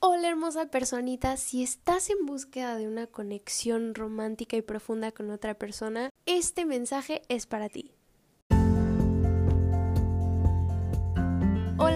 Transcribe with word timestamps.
Hola 0.00 0.28
hermosa 0.28 0.66
personita, 0.66 1.36
si 1.36 1.64
estás 1.64 2.08
en 2.08 2.24
búsqueda 2.24 2.76
de 2.76 2.86
una 2.86 3.08
conexión 3.08 3.96
romántica 3.96 4.56
y 4.56 4.62
profunda 4.62 5.10
con 5.10 5.28
otra 5.32 5.54
persona, 5.54 6.10
este 6.24 6.64
mensaje 6.66 7.22
es 7.28 7.46
para 7.46 7.68
ti. 7.68 7.96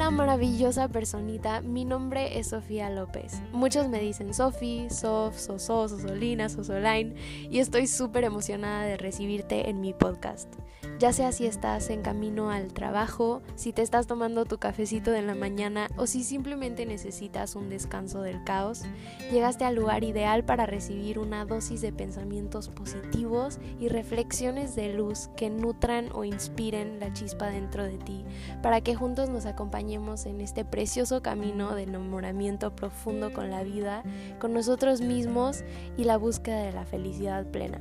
Hola 0.03 0.11
maravillosa 0.11 0.89
personita, 0.89 1.61
mi 1.61 1.85
nombre 1.85 2.37
es 2.37 2.49
Sofía 2.49 2.91
López. 2.91 3.41
Muchos 3.53 3.89
me 3.89 4.01
dicen 4.01 4.35
Sofi, 4.35 4.89
Sof, 4.91 5.39
Soso, 5.39 5.89
Sosolina, 5.89 6.49
Sosoline 6.49 7.15
y 7.49 7.61
estoy 7.61 7.87
súper 7.87 8.25
emocionada 8.25 8.83
de 8.83 8.97
recibirte 8.97 9.71
en 9.71 9.81
mi 9.81 9.95
podcast. 9.95 10.53
Ya 10.99 11.13
sea 11.13 11.31
si 11.31 11.47
estás 11.47 11.89
en 11.91 12.03
camino 12.03 12.51
al 12.51 12.73
trabajo, 12.73 13.43
si 13.55 13.73
te 13.73 13.83
estás 13.83 14.09
tomando 14.09 14.45
tu 14.45 14.59
cafecito 14.59 15.13
de 15.13 15.23
la 15.23 15.37
mañana 15.37 15.89
o 15.97 16.09
si 16.09 16.25
simplemente 16.25 16.85
necesitas 16.85 17.55
un 17.55 17.71
descanso 17.71 18.23
del 18.23 18.43
caos, 18.43 18.83
llegaste 19.31 19.65
al 19.65 19.77
lugar 19.77 20.03
ideal 20.03 20.45
para 20.45 20.67
recibir 20.67 21.21
una 21.21 21.45
dosis 21.45 21.81
de 21.81 21.93
pensamientos 21.93 22.69
positivos 22.69 23.59
y 23.79 23.89
reflexiones 23.89 24.75
de 24.75 24.95
luz 24.95 25.29
que 25.37 25.49
nutran 25.51 26.09
o 26.13 26.25
inspiren 26.25 26.99
la 26.99 27.13
chispa 27.13 27.47
dentro 27.47 27.85
de 27.85 27.99
ti, 27.99 28.25
para 28.63 28.81
que 28.81 28.97
juntos 28.97 29.29
nos 29.29 29.47
acompañemos 29.47 29.92
en 29.93 30.41
este 30.41 30.65
precioso 30.65 31.21
camino 31.21 31.75
de 31.75 31.83
enamoramiento 31.83 32.75
profundo 32.75 33.31
con 33.31 33.51
la 33.51 33.63
vida, 33.63 34.03
con 34.39 34.55
nosotros 34.55 35.03
mismos 35.03 35.65
y 35.99 36.05
la 36.05 36.17
búsqueda 36.17 36.63
de 36.63 36.73
la 36.73 36.87
felicidad 36.87 37.45
plena. 37.51 37.79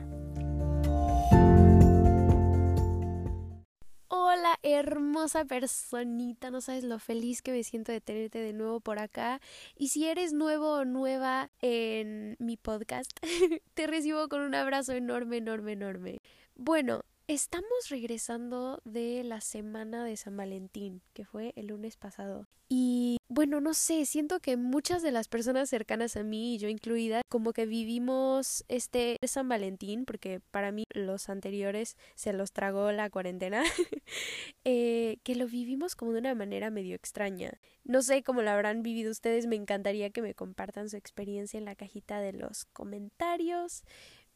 Hola, 4.09 4.59
hermosa 4.61 5.45
personita, 5.45 6.51
no 6.51 6.59
sabes 6.59 6.83
lo 6.83 6.99
feliz 6.99 7.41
que 7.41 7.53
me 7.53 7.63
siento 7.63 7.93
de 7.93 8.01
tenerte 8.01 8.39
de 8.39 8.51
nuevo 8.51 8.81
por 8.81 8.99
acá. 8.99 9.39
Y 9.77 9.87
si 9.87 10.05
eres 10.05 10.33
nuevo 10.33 10.73
o 10.73 10.85
nueva 10.85 11.49
en 11.61 12.35
mi 12.39 12.57
podcast, 12.57 13.09
te 13.73 13.87
recibo 13.87 14.27
con 14.27 14.41
un 14.41 14.53
abrazo 14.53 14.91
enorme, 14.91 15.37
enorme, 15.37 15.71
enorme. 15.73 16.17
Bueno, 16.55 17.03
Estamos 17.31 17.87
regresando 17.89 18.81
de 18.83 19.23
la 19.23 19.39
semana 19.39 20.03
de 20.03 20.17
San 20.17 20.35
Valentín, 20.35 21.01
que 21.13 21.23
fue 21.23 21.53
el 21.55 21.67
lunes 21.67 21.95
pasado. 21.95 22.45
Y 22.67 23.19
bueno, 23.29 23.61
no 23.61 23.73
sé, 23.73 24.05
siento 24.05 24.41
que 24.41 24.57
muchas 24.57 25.01
de 25.01 25.13
las 25.13 25.29
personas 25.29 25.69
cercanas 25.69 26.17
a 26.17 26.23
mí, 26.23 26.55
y 26.55 26.57
yo 26.57 26.67
incluida, 26.67 27.21
como 27.29 27.53
que 27.53 27.65
vivimos 27.65 28.65
este 28.67 29.15
San 29.25 29.47
Valentín, 29.47 30.03
porque 30.03 30.41
para 30.51 30.73
mí 30.73 30.83
los 30.93 31.29
anteriores 31.29 31.95
se 32.15 32.33
los 32.33 32.51
tragó 32.51 32.91
la 32.91 33.09
cuarentena, 33.09 33.63
eh, 34.65 35.15
que 35.23 35.35
lo 35.35 35.47
vivimos 35.47 35.95
como 35.95 36.11
de 36.11 36.19
una 36.19 36.35
manera 36.35 36.69
medio 36.69 36.95
extraña. 36.95 37.61
No 37.85 38.01
sé 38.01 38.23
cómo 38.23 38.41
lo 38.41 38.51
habrán 38.51 38.83
vivido 38.83 39.09
ustedes, 39.09 39.47
me 39.47 39.55
encantaría 39.55 40.09
que 40.09 40.21
me 40.21 40.35
compartan 40.35 40.89
su 40.89 40.97
experiencia 40.97 41.57
en 41.57 41.63
la 41.63 41.75
cajita 41.75 42.19
de 42.19 42.33
los 42.33 42.65
comentarios. 42.65 43.85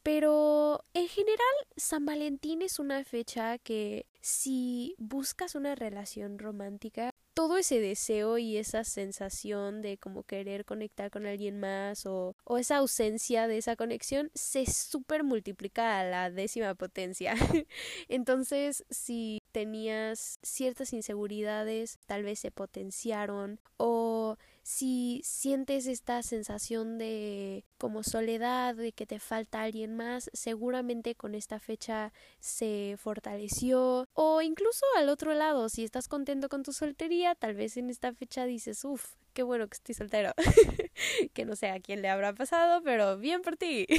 Pero 0.06 0.84
en 0.94 1.08
general, 1.08 1.40
San 1.76 2.06
Valentín 2.06 2.62
es 2.62 2.78
una 2.78 3.02
fecha 3.02 3.58
que 3.58 4.06
si 4.20 4.94
buscas 4.98 5.56
una 5.56 5.74
relación 5.74 6.38
romántica, 6.38 7.10
todo 7.34 7.58
ese 7.58 7.80
deseo 7.80 8.38
y 8.38 8.56
esa 8.56 8.84
sensación 8.84 9.82
de 9.82 9.98
como 9.98 10.22
querer 10.22 10.64
conectar 10.64 11.10
con 11.10 11.26
alguien 11.26 11.58
más 11.58 12.06
o, 12.06 12.36
o 12.44 12.56
esa 12.56 12.76
ausencia 12.76 13.48
de 13.48 13.58
esa 13.58 13.74
conexión 13.74 14.30
se 14.32 14.66
super 14.66 15.24
multiplica 15.24 15.98
a 15.98 16.04
la 16.04 16.30
décima 16.30 16.76
potencia. 16.76 17.34
Entonces, 18.08 18.84
si 18.88 19.42
tenías 19.50 20.38
ciertas 20.40 20.92
inseguridades, 20.92 21.98
tal 22.06 22.22
vez 22.22 22.38
se 22.38 22.52
potenciaron 22.52 23.58
o 23.76 24.36
si 24.66 25.20
sientes 25.22 25.86
esta 25.86 26.24
sensación 26.24 26.98
de 26.98 27.64
como 27.78 28.02
soledad, 28.02 28.74
de 28.74 28.90
que 28.90 29.06
te 29.06 29.20
falta 29.20 29.62
alguien 29.62 29.94
más, 29.94 30.28
seguramente 30.32 31.14
con 31.14 31.36
esta 31.36 31.60
fecha 31.60 32.12
se 32.40 32.96
fortaleció. 32.98 34.08
O 34.12 34.42
incluso 34.42 34.84
al 34.96 35.08
otro 35.08 35.34
lado, 35.34 35.68
si 35.68 35.84
estás 35.84 36.08
contento 36.08 36.48
con 36.48 36.64
tu 36.64 36.72
soltería, 36.72 37.36
tal 37.36 37.54
vez 37.54 37.76
en 37.76 37.90
esta 37.90 38.12
fecha 38.12 38.44
dices, 38.44 38.84
uff, 38.84 39.14
qué 39.34 39.44
bueno 39.44 39.68
que 39.68 39.74
estoy 39.74 39.94
soltero. 39.94 40.32
que 41.32 41.44
no 41.44 41.54
sé 41.54 41.68
a 41.70 41.78
quién 41.78 42.02
le 42.02 42.08
habrá 42.08 42.34
pasado, 42.34 42.82
pero 42.82 43.18
bien 43.18 43.42
por 43.42 43.56
ti. 43.56 43.86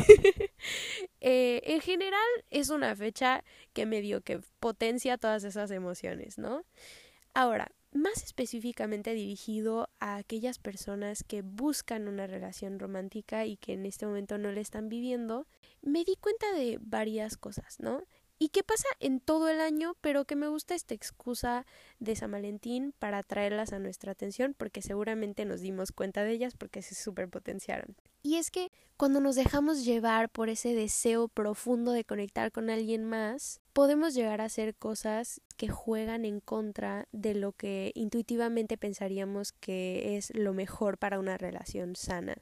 Eh, 1.20 1.62
en 1.66 1.82
general 1.82 2.28
es 2.50 2.70
una 2.70 2.96
fecha 2.96 3.44
que 3.74 3.86
medio 3.86 4.22
que 4.22 4.40
potencia 4.60 5.18
todas 5.18 5.44
esas 5.44 5.72
emociones, 5.72 6.38
¿no? 6.38 6.64
Ahora, 7.34 7.72
más 7.92 8.24
específicamente 8.24 9.14
dirigido 9.14 9.90
a 10.00 10.18
aquellas 10.18 10.60
personas 10.60 11.24
que 11.24 11.42
buscan 11.42 12.08
una 12.08 12.28
relación 12.28 12.80
romántica 12.80 13.46
y 13.46 13.58
que 13.58 13.74
en 13.74 13.86
este 13.86 14.06
momento 14.06 14.38
no 14.38 14.52
la 14.52 14.62
están 14.62 14.90
viviendo, 14.90 15.48
me 15.82 16.04
di 16.04 16.16
cuenta 16.16 16.52
de 16.54 16.80
varias 16.82 17.38
cosas, 17.38 17.80
¿no? 17.80 18.04
Y 18.40 18.50
qué 18.50 18.64
pasa 18.64 18.88
en 19.00 19.20
todo 19.20 19.50
el 19.50 19.60
año, 19.60 19.96
pero 20.02 20.26
que 20.26 20.36
me 20.36 20.48
gusta 20.48 20.76
esta 20.76 20.94
excusa 20.94 21.66
de 22.00 22.16
San 22.16 22.32
Valentín 22.32 22.94
para 23.00 23.24
traerlas 23.24 23.74
a 23.74 23.80
nuestra 23.80 24.12
atención, 24.12 24.56
porque 24.58 24.82
seguramente 24.82 25.46
nos 25.46 25.62
dimos 25.62 25.92
cuenta 25.92 26.24
de 26.24 26.32
ellas 26.32 26.54
porque 26.56 26.82
se 26.82 26.96
superpotenciaron. 26.96 27.96
Y 28.24 28.36
es 28.36 28.52
que 28.52 28.72
cuando 28.98 29.20
nos 29.22 29.36
dejamos 29.36 29.86
llevar 29.86 30.30
por 30.30 30.50
ese 30.50 30.74
deseo 30.74 31.28
profundo 31.28 31.92
de 31.92 32.04
conectar 32.04 32.52
con 32.52 32.70
alguien 32.70 33.06
más, 33.06 33.62
podemos 33.74 34.14
llegar 34.14 34.42
a 34.42 34.46
hacer 34.46 34.76
cosas 34.76 35.42
que 35.56 35.70
juegan 35.70 36.26
en 36.26 36.40
contra 36.40 37.08
de 37.12 37.36
lo 37.36 37.54
que 37.54 37.92
intuitivamente 37.96 38.78
pensaríamos 38.78 39.52
que 39.54 40.18
es 40.18 40.36
lo 40.36 40.54
mejor 40.54 40.98
para 40.98 41.20
una 41.20 41.38
relación 41.38 41.96
sana. 41.96 42.36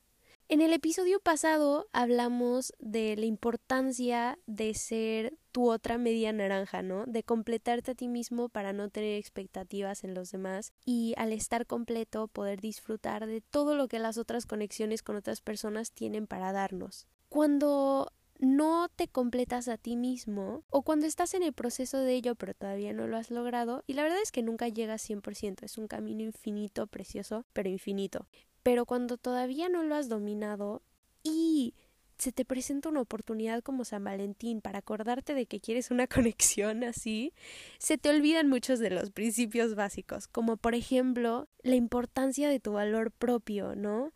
En 0.48 0.62
el 0.62 0.74
episodio 0.74 1.20
pasado 1.20 1.88
hablamos 1.92 2.72
de 2.78 3.16
la 3.16 3.26
importancia 3.26 4.38
de 4.46 4.76
ser 4.76 5.36
tu 5.52 5.72
otra 5.72 5.98
media 5.98 6.32
naranja, 6.34 6.84
¿no? 6.84 7.06
De 7.08 7.24
completarte 7.24 7.92
a 7.92 7.96
ti 7.96 8.08
mismo 8.08 8.48
para 8.50 8.72
no 8.72 8.90
tener 8.90 9.18
expectativas 9.18 10.04
en 10.04 10.14
los 10.14 10.30
demás 10.30 10.72
y 10.86 11.16
al 11.18 11.34
estar 11.34 11.66
completo 11.66 12.28
poder 12.28 12.62
disfrutar 12.62 13.26
de 13.26 13.42
todo 13.42 13.74
lo 13.74 13.88
que 13.88 13.98
las 13.98 14.20
otras 14.20 14.46
conexiones 14.46 15.02
con 15.02 15.16
otras 15.16 15.42
personas 15.42 15.92
tienen 15.92 16.28
para 16.28 16.52
darnos. 16.52 17.08
Cuando 17.28 18.14
no 18.38 18.88
te 18.96 19.08
completas 19.08 19.68
a 19.68 19.78
ti 19.78 19.96
mismo 19.96 20.64
o 20.70 20.84
cuando 20.84 21.08
estás 21.08 21.34
en 21.34 21.42
el 21.42 21.54
proceso 21.54 21.98
de 21.98 22.14
ello 22.14 22.36
pero 22.36 22.54
todavía 22.54 22.94
no 22.94 23.08
lo 23.08 23.18
has 23.18 23.32
logrado 23.32 23.84
y 23.88 23.94
la 23.94 24.04
verdad 24.04 24.22
es 24.22 24.32
que 24.32 24.44
nunca 24.44 24.68
llegas 24.68 25.10
100%, 25.10 25.64
es 25.64 25.80
un 25.80 25.88
camino 25.88 26.22
infinito, 26.22 26.86
precioso, 26.86 27.48
pero 27.52 27.68
infinito. 27.68 28.28
Pero 28.66 28.88
cuando 28.88 29.18
todavía 29.18 29.70
no 29.70 29.84
lo 29.84 29.94
has 29.94 30.10
dominado 30.10 30.82
y 31.22 31.76
se 32.18 32.32
te 32.32 32.46
presenta 32.46 32.90
una 32.90 33.02
oportunidad 33.02 33.62
como 33.62 33.86
San 33.86 34.04
Valentín 34.04 34.60
para 34.60 34.80
acordarte 34.80 35.36
de 35.36 35.46
que 35.46 35.60
quieres 35.60 35.92
una 35.92 36.08
conexión 36.08 36.84
así, 36.84 37.32
se 37.78 38.00
te 38.00 38.10
olvidan 38.10 38.50
muchos 38.50 38.80
de 38.80 38.90
los 38.90 39.12
principios 39.12 39.76
básicos, 39.76 40.28
como 40.28 40.58
por 40.58 40.74
ejemplo 40.74 41.48
la 41.62 41.76
importancia 41.76 42.50
de 42.50 42.60
tu 42.60 42.72
valor 42.72 43.12
propio, 43.12 43.76
¿no? 43.76 44.14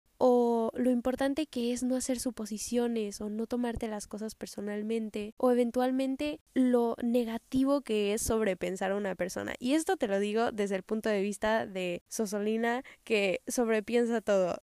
Lo 0.80 0.92
importante 0.92 1.46
que 1.46 1.74
es 1.74 1.84
no 1.84 1.98
hacer 1.98 2.20
suposiciones 2.20 3.20
o 3.20 3.30
no 3.30 3.48
tomarte 3.48 3.90
las 3.90 4.08
cosas 4.08 4.34
personalmente 4.34 5.34
o 5.36 5.52
eventualmente 5.52 6.40
lo 6.54 6.96
negativo 7.04 7.82
que 7.82 8.14
es 8.14 8.22
sobrepensar 8.22 8.92
a 8.92 8.96
una 8.96 9.16
persona. 9.16 9.56
Y 9.60 9.74
esto 9.74 9.98
te 9.98 10.08
lo 10.08 10.20
digo 10.20 10.54
desde 10.54 10.78
el 10.78 10.84
punto 10.84 11.10
de 11.10 11.22
vista 11.22 11.66
de 11.66 12.02
Sosolina 12.08 12.84
que 13.04 13.42
sobrepiensa 13.46 14.22
todo. 14.22 14.64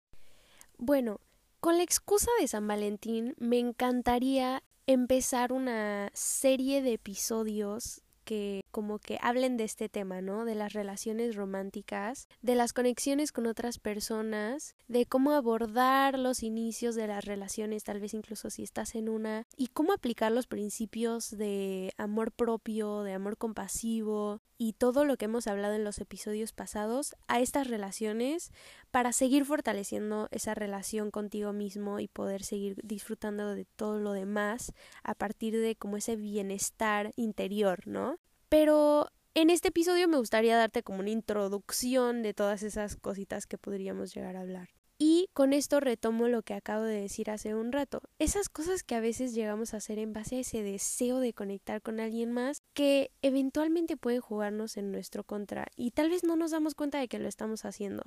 Bueno, 0.77 1.19
con 1.59 1.75
la 1.77 1.83
excusa 1.83 2.31
de 2.39 2.47
San 2.47 2.65
Valentín 2.65 3.35
me 3.37 3.59
encantaría 3.59 4.63
empezar 4.87 5.51
una 5.51 6.11
serie 6.13 6.81
de 6.81 6.93
episodios 6.93 8.04
que 8.25 8.61
como 8.71 8.99
que 8.99 9.17
hablen 9.21 9.55
de 9.55 9.63
este 9.63 9.87
tema, 9.87 10.19
¿no? 10.19 10.43
De 10.43 10.55
las 10.55 10.73
relaciones 10.73 11.35
románticas, 11.35 12.27
de 12.41 12.55
las 12.55 12.73
conexiones 12.73 13.31
con 13.31 13.47
otras 13.47 13.79
personas, 13.79 14.75
de 14.89 15.05
cómo 15.05 15.31
abordar 15.31 16.19
los 16.19 16.43
inicios 16.43 16.95
de 16.95 17.07
las 17.07 17.23
relaciones, 17.23 17.85
tal 17.85 18.01
vez 18.01 18.13
incluso 18.13 18.49
si 18.49 18.63
estás 18.63 18.95
en 18.95 19.07
una, 19.07 19.47
y 19.55 19.67
cómo 19.67 19.93
aplicar 19.93 20.33
los 20.33 20.47
principios 20.47 21.29
de 21.29 21.93
amor 21.97 22.33
propio, 22.33 23.03
de 23.03 23.13
amor 23.13 23.37
compasivo 23.37 24.41
y 24.57 24.73
todo 24.73 25.05
lo 25.05 25.17
que 25.17 25.25
hemos 25.25 25.47
hablado 25.47 25.75
en 25.75 25.83
los 25.83 25.99
episodios 25.99 26.53
pasados 26.53 27.15
a 27.27 27.39
estas 27.39 27.67
relaciones 27.67 28.51
para 28.91 29.11
seguir 29.11 29.45
fortaleciendo 29.45 30.27
esa 30.31 30.53
relación 30.53 31.11
contigo 31.11 31.53
mismo 31.53 31.99
y 31.99 32.07
poder 32.07 32.43
seguir 32.43 32.77
disfrutando 32.83 33.55
de 33.55 33.65
todo 33.65 33.99
lo 33.99 34.13
demás 34.13 34.73
a 35.03 35.13
partir 35.13 35.59
de 35.59 35.75
como 35.75 35.97
ese 35.97 36.15
bienestar 36.15 37.11
interior, 37.15 37.87
¿no? 37.87 38.14
Pero 38.57 39.11
en 39.33 39.49
este 39.49 39.67
episodio 39.67 40.07
me 40.07 40.15
gustaría 40.15 40.55
darte 40.55 40.81
como 40.81 41.01
una 41.01 41.09
introducción 41.09 42.23
de 42.23 42.33
todas 42.33 42.63
esas 42.63 42.95
cositas 42.95 43.47
que 43.47 43.57
podríamos 43.57 44.15
llegar 44.15 44.37
a 44.37 44.39
hablar. 44.39 44.69
Y 44.97 45.27
con 45.33 45.51
esto 45.51 45.81
retomo 45.81 46.29
lo 46.29 46.41
que 46.41 46.53
acabo 46.53 46.83
de 46.83 47.01
decir 47.01 47.29
hace 47.29 47.53
un 47.53 47.73
rato. 47.73 47.99
Esas 48.17 48.47
cosas 48.47 48.83
que 48.83 48.95
a 48.95 49.01
veces 49.01 49.33
llegamos 49.33 49.73
a 49.73 49.77
hacer 49.77 49.99
en 49.99 50.13
base 50.13 50.37
a 50.37 50.39
ese 50.39 50.63
deseo 50.63 51.19
de 51.19 51.33
conectar 51.33 51.81
con 51.81 51.99
alguien 51.99 52.31
más 52.31 52.61
que 52.73 53.11
eventualmente 53.21 53.97
pueden 53.97 54.21
jugarnos 54.21 54.77
en 54.77 54.89
nuestro 54.89 55.25
contra 55.25 55.67
y 55.75 55.91
tal 55.91 56.09
vez 56.09 56.23
no 56.23 56.37
nos 56.37 56.51
damos 56.51 56.75
cuenta 56.75 56.97
de 56.97 57.09
que 57.09 57.19
lo 57.19 57.27
estamos 57.27 57.65
haciendo. 57.65 58.03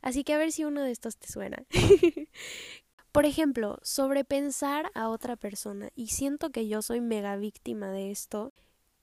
Así 0.00 0.22
que 0.22 0.32
a 0.32 0.38
ver 0.38 0.52
si 0.52 0.62
uno 0.62 0.84
de 0.84 0.92
estos 0.92 1.16
te 1.16 1.26
suena. 1.26 1.64
Por 3.10 3.26
ejemplo, 3.26 3.80
sobrepensar 3.82 4.92
a 4.94 5.08
otra 5.08 5.34
persona, 5.34 5.90
y 5.96 6.08
siento 6.08 6.50
que 6.50 6.68
yo 6.68 6.82
soy 6.82 7.00
mega 7.00 7.36
víctima 7.36 7.90
de 7.90 8.12
esto, 8.12 8.52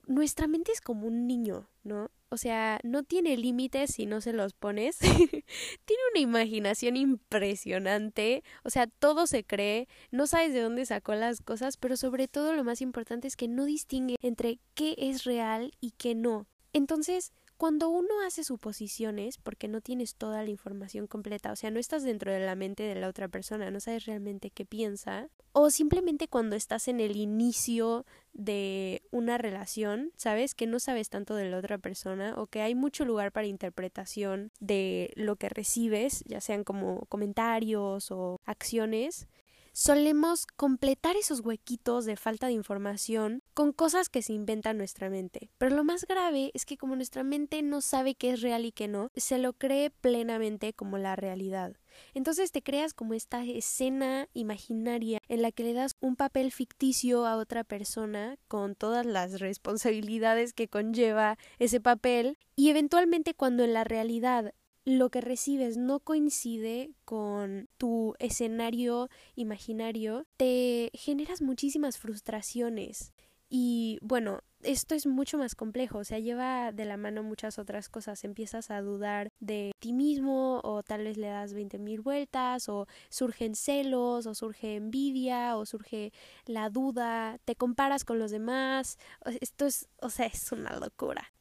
nuestra 0.07 0.47
mente 0.47 0.71
es 0.71 0.81
como 0.81 1.07
un 1.07 1.27
niño, 1.27 1.69
¿no? 1.83 2.11
O 2.29 2.37
sea, 2.37 2.79
no 2.83 3.03
tiene 3.03 3.37
límites 3.37 3.91
si 3.93 4.05
no 4.05 4.19
se 4.19 4.33
los 4.33 4.53
pones. 4.53 4.97
tiene 4.99 6.01
una 6.11 6.19
imaginación 6.19 6.97
impresionante. 6.97 8.43
O 8.63 8.69
sea, 8.69 8.87
todo 8.87 9.27
se 9.27 9.43
cree. 9.43 9.87
No 10.11 10.27
sabes 10.27 10.53
de 10.53 10.61
dónde 10.61 10.85
sacó 10.85 11.15
las 11.15 11.41
cosas, 11.41 11.77
pero 11.77 11.95
sobre 11.95 12.27
todo 12.27 12.53
lo 12.53 12.63
más 12.63 12.81
importante 12.81 13.27
es 13.27 13.35
que 13.35 13.47
no 13.47 13.65
distingue 13.65 14.15
entre 14.21 14.59
qué 14.73 14.95
es 14.97 15.23
real 15.23 15.71
y 15.79 15.91
qué 15.91 16.15
no. 16.15 16.47
Entonces, 16.73 17.31
cuando 17.57 17.89
uno 17.89 18.21
hace 18.25 18.43
suposiciones, 18.43 19.37
porque 19.37 19.67
no 19.67 19.81
tienes 19.81 20.15
toda 20.15 20.43
la 20.43 20.49
información 20.49 21.07
completa, 21.07 21.51
o 21.51 21.55
sea, 21.55 21.71
no 21.71 21.79
estás 21.79 22.03
dentro 22.03 22.31
de 22.31 22.39
la 22.39 22.55
mente 22.55 22.83
de 22.83 22.95
la 22.95 23.07
otra 23.07 23.27
persona, 23.27 23.71
no 23.71 23.79
sabes 23.79 24.05
realmente 24.05 24.49
qué 24.49 24.65
piensa, 24.65 25.29
o 25.53 25.69
simplemente 25.69 26.27
cuando 26.27 26.55
estás 26.55 26.87
en 26.87 26.99
el 26.99 27.15
inicio 27.15 28.05
de 28.33 29.03
una 29.11 29.37
relación, 29.37 30.11
¿sabes? 30.17 30.53
Que 30.53 30.67
no 30.67 30.79
sabes 30.79 31.09
tanto 31.09 31.35
de 31.35 31.49
la 31.49 31.57
otra 31.57 31.77
persona 31.77 32.35
o 32.37 32.47
que 32.47 32.61
hay 32.61 32.75
mucho 32.75 33.05
lugar 33.05 33.31
para 33.31 33.47
interpretación 33.47 34.51
de 34.59 35.13
lo 35.15 35.37
que 35.37 35.47
recibes, 35.47 36.23
ya 36.25 36.41
sean 36.41 36.65
como 36.65 37.05
comentarios 37.05 38.11
o 38.11 38.41
acciones, 38.43 39.27
solemos 39.75 40.47
completar 40.47 41.17
esos 41.17 41.41
huequitos 41.41 42.05
de 42.05 42.15
falta 42.15 42.47
de 42.47 42.53
información 42.53 43.43
con 43.53 43.73
cosas 43.73 44.07
que 44.07 44.21
se 44.21 44.31
inventa 44.31 44.73
nuestra 44.73 45.09
mente. 45.09 45.49
Pero 45.57 45.75
lo 45.75 45.83
más 45.83 46.05
grave 46.07 46.51
es 46.53 46.65
que 46.65 46.77
como 46.77 46.95
nuestra 46.95 47.23
mente 47.23 47.61
no 47.61 47.81
sabe 47.81 48.15
qué 48.15 48.31
es 48.31 48.41
real 48.41 48.63
y 48.63 48.71
qué 48.71 48.87
no, 48.87 49.11
se 49.17 49.37
lo 49.37 49.51
cree 49.51 49.89
plenamente 49.89 50.71
como 50.71 50.97
la 50.97 51.17
realidad. 51.17 51.75
Entonces 52.13 52.53
te 52.53 52.61
creas 52.61 52.93
como 52.93 53.13
esta 53.13 53.43
escena 53.43 54.29
imaginaria 54.33 55.19
en 55.27 55.41
la 55.41 55.51
que 55.51 55.63
le 55.63 55.73
das 55.73 55.97
un 55.99 56.15
papel 56.15 56.53
ficticio 56.53 57.25
a 57.25 57.35
otra 57.35 57.65
persona 57.65 58.37
con 58.47 58.75
todas 58.75 59.05
las 59.05 59.41
responsabilidades 59.41 60.53
que 60.53 60.69
conlleva 60.69 61.37
ese 61.59 61.81
papel 61.81 62.37
y 62.55 62.69
eventualmente 62.69 63.33
cuando 63.33 63.65
en 63.65 63.73
la 63.73 63.83
realidad 63.83 64.53
lo 64.85 65.09
que 65.09 65.19
recibes 65.19 65.77
no 65.77 65.99
coincide 65.99 66.91
con 67.05 67.67
tu 67.77 68.13
escenario 68.19 69.09
imaginario, 69.35 70.25
te 70.37 70.91
generas 70.93 71.41
muchísimas 71.41 71.97
frustraciones. 71.97 73.11
Y 73.49 73.99
bueno, 74.01 74.41
esto 74.61 74.95
es 74.95 75.05
mucho 75.05 75.37
más 75.37 75.55
complejo, 75.55 75.99
o 75.99 76.03
sea, 76.03 76.19
lleva 76.19 76.71
de 76.71 76.85
la 76.85 76.97
mano 76.97 77.23
muchas 77.23 77.59
otras 77.59 77.89
cosas. 77.89 78.23
Empiezas 78.23 78.71
a 78.71 78.81
dudar 78.81 79.29
de 79.39 79.71
ti 79.79 79.93
mismo, 79.93 80.61
o 80.63 80.83
tal 80.83 81.03
vez 81.03 81.17
le 81.17 81.27
das 81.27 81.53
veinte 81.53 81.77
mil 81.77 82.01
vueltas, 82.01 82.69
o 82.69 82.87
surgen 83.09 83.55
celos, 83.55 84.25
o 84.25 84.33
surge 84.33 84.75
envidia, 84.75 85.57
o 85.57 85.65
surge 85.65 86.11
la 86.45 86.69
duda, 86.69 87.37
te 87.45 87.55
comparas 87.55 88.03
con 88.03 88.19
los 88.19 88.31
demás. 88.31 88.97
Esto 89.41 89.65
es, 89.67 89.87
o 90.01 90.09
sea, 90.09 90.25
es 90.25 90.51
una 90.51 90.77
locura. 90.79 91.31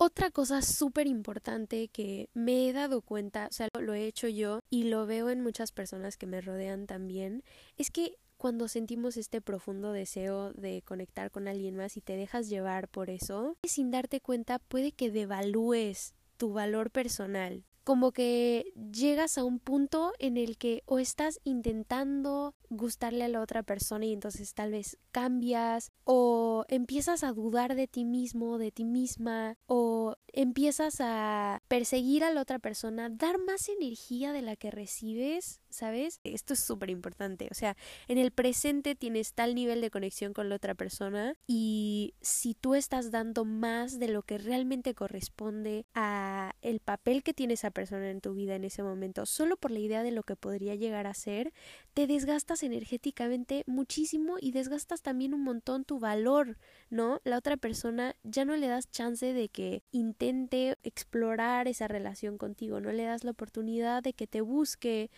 Otra 0.00 0.30
cosa 0.30 0.62
súper 0.62 1.08
importante 1.08 1.88
que 1.88 2.30
me 2.32 2.68
he 2.68 2.72
dado 2.72 3.02
cuenta, 3.02 3.48
o 3.50 3.52
sea, 3.52 3.68
lo 3.80 3.94
he 3.94 4.06
hecho 4.06 4.28
yo 4.28 4.60
y 4.70 4.84
lo 4.84 5.06
veo 5.06 5.28
en 5.28 5.40
muchas 5.40 5.72
personas 5.72 6.16
que 6.16 6.28
me 6.28 6.40
rodean 6.40 6.86
también, 6.86 7.42
es 7.76 7.90
que 7.90 8.14
cuando 8.36 8.68
sentimos 8.68 9.16
este 9.16 9.40
profundo 9.40 9.90
deseo 9.90 10.52
de 10.52 10.82
conectar 10.82 11.32
con 11.32 11.48
alguien 11.48 11.76
más 11.76 11.96
y 11.96 12.00
te 12.00 12.16
dejas 12.16 12.48
llevar 12.48 12.86
por 12.86 13.10
eso, 13.10 13.56
sin 13.64 13.90
darte 13.90 14.20
cuenta 14.20 14.60
puede 14.60 14.92
que 14.92 15.10
devalúes 15.10 16.14
tu 16.36 16.52
valor 16.52 16.92
personal. 16.92 17.64
Como 17.88 18.12
que 18.12 18.70
llegas 18.92 19.38
a 19.38 19.44
un 19.44 19.60
punto 19.60 20.12
en 20.18 20.36
el 20.36 20.58
que 20.58 20.82
o 20.84 20.98
estás 20.98 21.40
intentando 21.44 22.54
gustarle 22.68 23.24
a 23.24 23.28
la 23.28 23.40
otra 23.40 23.62
persona 23.62 24.04
y 24.04 24.12
entonces 24.12 24.52
tal 24.52 24.72
vez 24.72 24.98
cambias 25.10 25.90
o 26.04 26.66
empiezas 26.68 27.24
a 27.24 27.32
dudar 27.32 27.76
de 27.76 27.86
ti 27.88 28.04
mismo, 28.04 28.58
de 28.58 28.72
ti 28.72 28.84
misma 28.84 29.56
o 29.66 30.16
empiezas 30.32 30.96
a 31.00 31.62
perseguir 31.68 32.24
a 32.24 32.30
la 32.30 32.42
otra 32.42 32.58
persona, 32.58 33.08
dar 33.08 33.38
más 33.38 33.68
energía 33.68 34.32
de 34.32 34.42
la 34.42 34.56
que 34.56 34.70
recibes, 34.70 35.62
¿sabes? 35.70 36.20
Esto 36.24 36.54
es 36.54 36.60
súper 36.60 36.90
importante, 36.90 37.48
o 37.50 37.54
sea, 37.54 37.76
en 38.06 38.18
el 38.18 38.30
presente 38.30 38.94
tienes 38.94 39.32
tal 39.32 39.54
nivel 39.54 39.80
de 39.80 39.90
conexión 39.90 40.32
con 40.34 40.48
la 40.48 40.56
otra 40.56 40.74
persona 40.74 41.34
y 41.46 42.14
si 42.20 42.54
tú 42.54 42.74
estás 42.74 43.10
dando 43.10 43.44
más 43.44 43.98
de 43.98 44.08
lo 44.08 44.22
que 44.22 44.38
realmente 44.38 44.94
corresponde 44.94 45.86
a 45.94 46.52
el 46.60 46.80
papel 46.80 47.22
que 47.22 47.34
tiene 47.34 47.54
esa 47.54 47.70
persona 47.78 48.10
en 48.10 48.20
tu 48.20 48.34
vida 48.34 48.56
en 48.56 48.64
ese 48.64 48.82
momento, 48.82 49.24
solo 49.24 49.56
por 49.56 49.70
la 49.70 49.78
idea 49.78 50.02
de 50.02 50.10
lo 50.10 50.24
que 50.24 50.34
podría 50.34 50.74
llegar 50.74 51.06
a 51.06 51.14
ser, 51.14 51.52
te 51.94 52.08
desgastas 52.08 52.64
energéticamente 52.64 53.62
muchísimo 53.68 54.34
y 54.40 54.50
desgastas 54.50 55.00
también 55.00 55.32
un 55.32 55.44
montón 55.44 55.84
tu 55.84 56.00
valor, 56.00 56.56
¿no? 56.90 57.20
La 57.22 57.38
otra 57.38 57.56
persona 57.56 58.16
ya 58.24 58.44
no 58.44 58.56
le 58.56 58.66
das 58.66 58.90
chance 58.90 59.32
de 59.32 59.48
que 59.48 59.84
intente 59.92 60.76
explorar 60.82 61.68
esa 61.68 61.86
relación 61.86 62.36
contigo, 62.36 62.80
no 62.80 62.90
le 62.90 63.04
das 63.04 63.22
la 63.22 63.30
oportunidad 63.30 64.02
de 64.02 64.12
que 64.12 64.26
te 64.26 64.40
busque. 64.40 65.12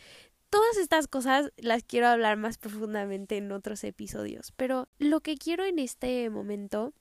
Todas 0.50 0.76
estas 0.76 1.08
cosas 1.08 1.52
las 1.56 1.82
quiero 1.82 2.08
hablar 2.08 2.36
más 2.36 2.58
profundamente 2.64 3.38
en 3.38 3.52
otros 3.52 3.84
episodios, 3.84 4.52
pero 4.54 4.86
lo 4.98 5.20
que 5.22 5.36
quiero 5.36 5.64
en 5.64 5.78
este 5.78 6.28
momento 6.28 6.92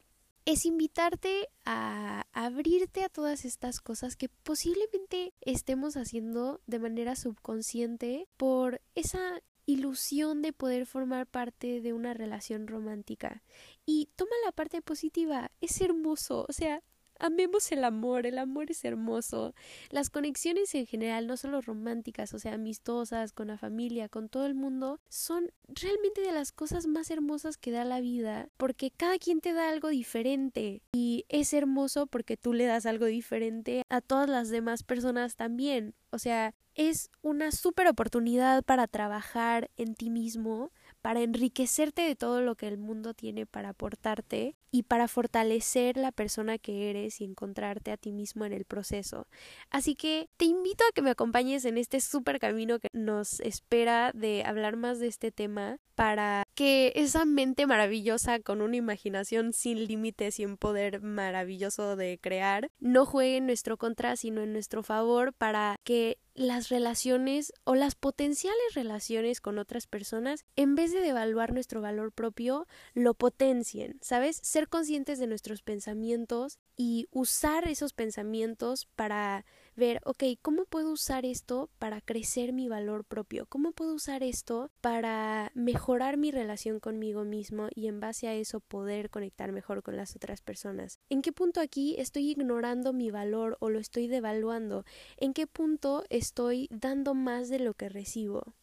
es 0.49 0.65
invitarte 0.65 1.47
a 1.63 2.25
abrirte 2.33 3.03
a 3.03 3.09
todas 3.09 3.45
estas 3.45 3.79
cosas 3.79 4.15
que 4.15 4.29
posiblemente 4.29 5.31
estemos 5.41 5.95
haciendo 5.95 6.59
de 6.65 6.79
manera 6.79 7.15
subconsciente 7.15 8.27
por 8.35 8.81
esa 8.95 9.43
ilusión 9.67 10.41
de 10.41 10.51
poder 10.51 10.87
formar 10.87 11.27
parte 11.27 11.81
de 11.81 11.93
una 11.93 12.15
relación 12.15 12.65
romántica. 12.65 13.43
Y 13.85 14.09
toma 14.15 14.31
la 14.43 14.51
parte 14.51 14.81
positiva, 14.81 15.51
es 15.61 15.79
hermoso, 15.81 16.47
o 16.49 16.51
sea, 16.51 16.81
amemos 17.19 17.71
el 17.71 17.83
amor, 17.83 18.25
el 18.25 18.37
amor 18.37 18.71
es 18.71 18.83
hermoso. 18.83 19.53
Las 19.89 20.09
conexiones 20.09 20.73
en 20.75 20.85
general, 20.85 21.27
no 21.27 21.37
solo 21.37 21.61
románticas, 21.61 22.33
o 22.33 22.39
sea, 22.39 22.53
amistosas, 22.53 23.33
con 23.33 23.47
la 23.47 23.57
familia, 23.57 24.09
con 24.09 24.29
todo 24.29 24.45
el 24.45 24.55
mundo, 24.55 24.99
son 25.09 25.51
realmente 25.67 26.21
de 26.21 26.31
las 26.31 26.51
cosas 26.51 26.87
más 26.87 27.11
hermosas 27.11 27.57
que 27.57 27.71
da 27.71 27.85
la 27.85 28.01
vida, 28.01 28.49
porque 28.57 28.91
cada 28.91 29.17
quien 29.19 29.41
te 29.41 29.53
da 29.53 29.69
algo 29.69 29.89
diferente 29.89 30.81
y 30.91 31.25
es 31.29 31.53
hermoso 31.53 32.07
porque 32.07 32.37
tú 32.37 32.53
le 32.53 32.65
das 32.65 32.85
algo 32.85 33.05
diferente 33.05 33.83
a 33.89 34.01
todas 34.01 34.29
las 34.29 34.49
demás 34.49 34.83
personas 34.83 35.35
también. 35.35 35.93
O 36.11 36.17
sea, 36.17 36.55
es 36.75 37.11
una 37.21 37.51
súper 37.51 37.87
oportunidad 37.87 38.63
para 38.63 38.87
trabajar 38.87 39.69
en 39.77 39.95
ti 39.95 40.09
mismo, 40.09 40.71
para 41.01 41.21
enriquecerte 41.21 42.01
de 42.01 42.15
todo 42.15 42.41
lo 42.41 42.55
que 42.55 42.67
el 42.67 42.77
mundo 42.77 43.13
tiene 43.13 43.45
para 43.45 43.69
aportarte 43.69 44.55
y 44.71 44.83
para 44.83 45.07
fortalecer 45.07 45.97
la 45.97 46.11
persona 46.11 46.57
que 46.57 46.89
eres 46.89 47.21
y 47.21 47.23
encontrarte 47.23 47.91
a 47.91 47.97
ti 47.97 48.11
mismo 48.11 48.45
en 48.45 48.53
el 48.53 48.65
proceso. 48.65 49.27
Así 49.69 49.95
que 49.95 50.29
te 50.37 50.45
invito 50.45 50.83
a 50.83 50.91
que 50.93 51.01
me 51.01 51.09
acompañes 51.11 51.65
en 51.65 51.77
este 51.77 52.01
súper 52.01 52.39
camino 52.39 52.79
que 52.79 52.89
nos 52.93 53.39
espera 53.39 54.11
de 54.13 54.43
hablar 54.45 54.75
más 54.75 54.99
de 54.99 55.07
este 55.07 55.31
tema 55.31 55.79
para 55.95 56.43
que 56.55 56.93
esa 56.95 57.25
mente 57.25 57.65
maravillosa 57.67 58.39
con 58.39 58.61
una 58.61 58.77
imaginación 58.77 59.53
sin 59.53 59.85
límites 59.85 60.39
y 60.39 60.45
un 60.45 60.57
poder 60.57 61.01
maravilloso 61.01 61.95
de 61.95 62.19
crear 62.21 62.69
no 62.79 63.05
juegue 63.05 63.37
en 63.37 63.47
nuestro 63.47 63.77
contra 63.77 64.15
sino 64.15 64.41
en 64.41 64.53
nuestro 64.53 64.83
favor 64.83 65.33
para 65.33 65.75
que 65.83 66.17
las 66.33 66.69
relaciones 66.69 67.53
o 67.63 67.75
las 67.75 67.95
potenciales 67.95 68.73
relaciones 68.73 69.41
con 69.41 69.59
otras 69.59 69.87
personas, 69.87 70.45
en 70.55 70.75
vez 70.75 70.91
de 70.91 71.01
devaluar 71.01 71.53
nuestro 71.53 71.81
valor 71.81 72.11
propio, 72.11 72.67
lo 72.93 73.13
potencien, 73.13 73.97
¿sabes? 74.01 74.39
Ser 74.43 74.69
conscientes 74.69 75.19
de 75.19 75.27
nuestros 75.27 75.61
pensamientos 75.61 76.59
y 76.75 77.07
usar 77.11 77.67
esos 77.67 77.93
pensamientos 77.93 78.87
para 78.95 79.45
ver, 79.79 80.01
ok, 80.05 80.23
¿cómo 80.41 80.65
puedo 80.65 80.91
usar 80.91 81.25
esto 81.25 81.69
para 81.79 82.01
crecer 82.01 82.53
mi 82.53 82.67
valor 82.67 83.03
propio? 83.05 83.47
¿Cómo 83.47 83.71
puedo 83.71 83.95
usar 83.95 84.21
esto 84.21 84.69
para 84.81 85.51
mejorar 85.55 86.17
mi 86.17 86.29
relación 86.29 86.79
conmigo 86.79 87.23
mismo 87.23 87.69
y 87.73 87.87
en 87.87 87.99
base 87.99 88.27
a 88.27 88.35
eso 88.35 88.59
poder 88.59 89.09
conectar 89.09 89.51
mejor 89.51 89.81
con 89.81 89.97
las 89.97 90.15
otras 90.15 90.41
personas? 90.41 90.99
¿En 91.09 91.23
qué 91.23 91.31
punto 91.31 91.61
aquí 91.61 91.95
estoy 91.97 92.29
ignorando 92.29 92.93
mi 92.93 93.09
valor 93.09 93.57
o 93.59 93.69
lo 93.69 93.79
estoy 93.79 94.07
devaluando? 94.07 94.85
¿En 95.17 95.33
qué 95.33 95.47
punto 95.47 96.03
estoy 96.09 96.67
dando 96.69 97.15
más 97.15 97.49
de 97.49 97.59
lo 97.59 97.73
que 97.73 97.89
recibo? 97.89 98.53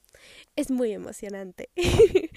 Es 0.55 0.71
muy 0.71 0.93
emocionante. 0.93 1.71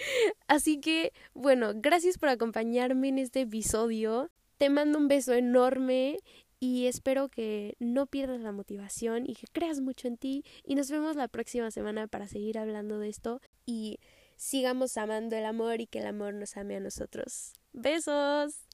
Así 0.47 0.79
que, 0.79 1.13
bueno, 1.33 1.73
gracias 1.75 2.17
por 2.17 2.29
acompañarme 2.29 3.09
en 3.09 3.19
este 3.19 3.41
episodio. 3.41 4.31
Te 4.57 4.69
mando 4.69 4.97
un 4.97 5.07
beso 5.07 5.33
enorme 5.33 6.17
y 6.59 6.87
espero 6.87 7.29
que 7.29 7.75
no 7.79 8.05
pierdas 8.07 8.41
la 8.41 8.51
motivación 8.51 9.23
y 9.25 9.35
que 9.35 9.47
creas 9.51 9.79
mucho 9.81 10.07
en 10.07 10.17
ti 10.17 10.43
y 10.63 10.75
nos 10.75 10.91
vemos 10.91 11.15
la 11.15 11.27
próxima 11.27 11.71
semana 11.71 12.07
para 12.07 12.27
seguir 12.27 12.57
hablando 12.57 12.99
de 12.99 13.09
esto 13.09 13.41
y 13.65 13.99
sigamos 14.35 14.97
amando 14.97 15.35
el 15.35 15.45
amor 15.45 15.81
y 15.81 15.87
que 15.87 15.99
el 15.99 16.07
amor 16.07 16.33
nos 16.33 16.57
ame 16.57 16.75
a 16.75 16.79
nosotros. 16.79 17.53
Besos. 17.73 18.65